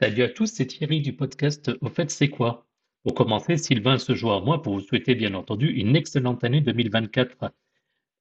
[0.00, 2.68] Salut à tous, c'est Thierry du podcast Au fait, c'est quoi?
[3.02, 6.60] Pour commencer, Sylvain se joint à moi pour vous souhaiter bien entendu une excellente année
[6.60, 7.52] 2024.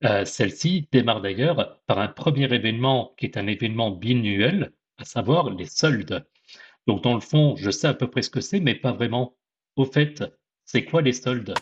[0.05, 5.52] Euh, celle-ci démarre d'ailleurs par un premier événement qui est un événement biannuel, à savoir
[5.52, 6.26] les soldes.
[6.88, 9.38] Donc dans le fond, je sais à peu près ce que c'est, mais pas vraiment.
[9.75, 10.23] Au fait,
[10.66, 11.54] c'est quoi les soldes?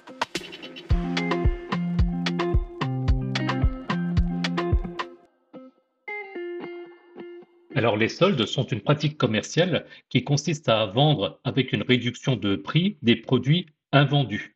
[7.76, 12.56] Alors les soldes sont une pratique commerciale qui consiste à vendre avec une réduction de
[12.56, 14.56] prix des produits invendus.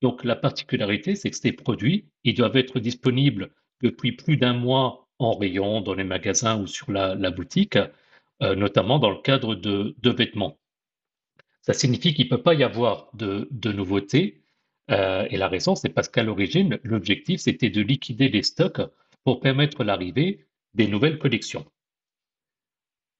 [0.00, 3.50] Donc la particularité, c'est que ces produits, ils doivent être disponibles
[3.82, 7.78] depuis plus d'un mois en rayon, dans les magasins ou sur la, boutique,
[8.42, 10.58] euh, notamment dans le cadre de, vêtements.
[11.62, 14.44] Ça signifie qu'il ne peut pas y avoir de, de nouveautés.
[14.90, 18.82] euh, et la raison, c'est parce qu'à l'origine, l'objectif, c'était de liquider les stocks
[19.24, 21.66] pour permettre l'arrivée des nouvelles collections.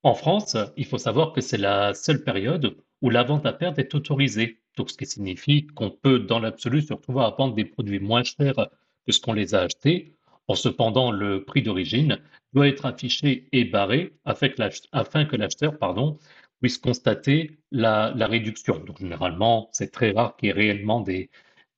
[0.05, 3.79] En France, il faut savoir que c'est la seule période où la vente à perte
[3.79, 4.61] est autorisée.
[4.77, 8.25] Donc, ce qui signifie qu'on peut, dans l'absolu, se retrouver à vendre des produits moins
[8.25, 8.69] chers
[9.07, 10.17] que ce qu'on les a achetés.
[10.49, 12.19] En cependant, le prix d'origine
[12.53, 16.19] doit être affiché et barré afin que l'acheteur, pardon,
[16.61, 18.79] puisse constater la, réduction.
[18.81, 21.31] Donc, généralement, c'est très rare qu'il y ait réellement des,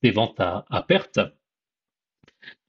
[0.03, 1.20] ventes à, perte.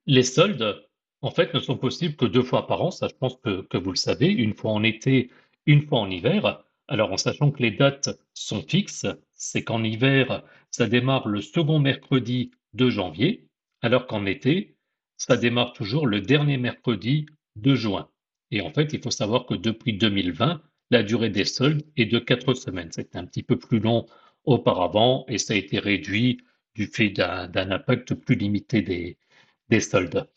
[0.05, 0.85] Les soldes,
[1.21, 2.91] en fait, ne sont possibles que deux fois par an.
[2.91, 4.27] Ça, je pense que vous le savez.
[4.27, 5.31] Une fois en été,
[5.65, 6.63] une fois en hiver.
[6.87, 11.79] Alors, en sachant que les dates sont fixes, c'est qu'en hiver, ça démarre le second
[11.79, 13.47] mercredi de janvier,
[13.81, 14.75] alors qu'en été,
[15.17, 18.09] ça démarre toujours le dernier mercredi de juin.
[18.51, 22.19] Et en fait, il faut savoir que depuis 2020, la durée des soldes est de
[22.19, 22.91] quatre semaines.
[22.91, 24.05] C'était un petit peu plus long
[24.43, 26.41] auparavant et ça a été réduit
[26.75, 29.17] du fait d'un d'un impact plus limité des,
[29.69, 30.27] des soldes.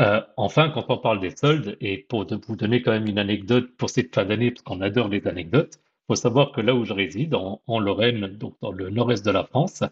[0.00, 3.76] Euh, enfin, quand on parle des soldes, et pour vous donner quand même une anecdote
[3.76, 6.84] pour cette fin d'année, parce qu'on adore les anecdotes, il faut savoir que là où
[6.84, 9.82] je réside, en, en Lorraine, donc dans le nord-est de la France,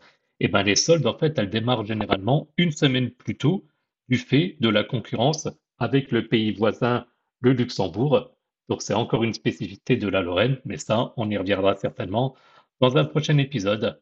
[0.41, 3.67] eh ben les soldes, en fait, elles démarrent généralement une semaine plus tôt
[4.09, 5.49] du fait de la concurrence
[5.79, 7.07] avec le pays voisin,
[7.41, 8.31] le Luxembourg.
[8.69, 12.35] Donc c'est encore une spécificité de la Lorraine, mais ça, on y reviendra certainement
[12.81, 14.01] dans un prochain épisode.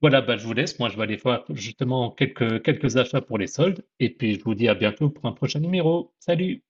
[0.00, 0.78] Voilà, bah, je vous laisse.
[0.78, 3.84] Moi, je vais aller faire justement quelques, achats pour les soldes.
[3.98, 6.12] Et puis, je vous dis à bientôt pour un prochain numéro.
[6.20, 6.62] Salut!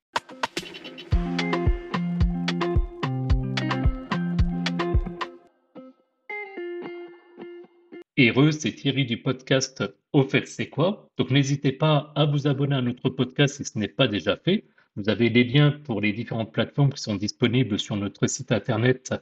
[8.16, 9.84] Heureux, c'est Thierry du podcast
[10.14, 11.10] Au fait, c'est quoi?
[11.18, 14.64] Donc, n'hésitez pas à vous abonner à notre podcast si ce n'est pas déjà fait.
[14.96, 19.12] Vous avez les liens pour les différentes plateformes qui sont disponibles sur notre site internet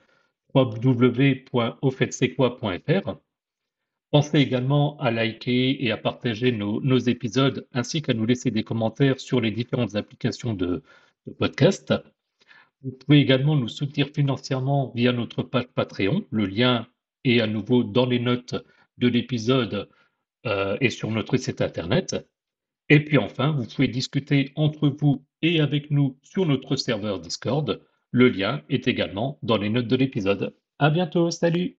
[0.55, 3.17] www.aufaitz'estquoi.fr.
[4.11, 9.21] Pensez également à liker et à partager nos, épisodes ainsi qu'à nous laisser des commentaires
[9.21, 10.83] sur les différentes applications de,
[11.27, 11.93] de podcast.
[12.83, 16.25] Vous pouvez également nous soutenir financièrement via notre page Patreon.
[16.31, 16.87] Le lien
[17.25, 18.55] est à nouveau dans les notes
[18.99, 19.89] de l'épisode
[20.47, 22.17] euh, et sur notre site internet.
[22.89, 27.83] Et puis enfin, vous pouvez discuter entre vous et avec nous sur notre serveur Discord.
[28.13, 30.55] Le lien est également dans les notes de l'épisode.
[30.79, 31.75] À bientôt, salut!